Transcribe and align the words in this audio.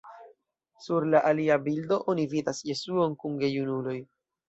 Sur 0.85 1.05
la 1.09 1.21
alia 1.33 1.59
bildo 1.69 2.01
oni 2.17 2.27
vidas 2.35 2.65
Jesuon 2.73 3.19
kun 3.23 3.41
gejunuloj. 3.47 4.01